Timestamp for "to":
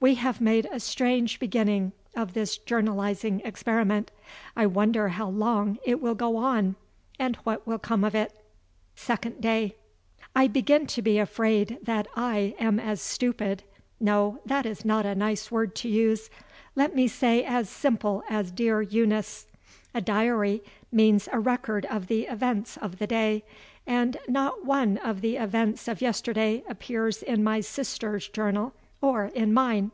10.86-11.02, 15.74-15.88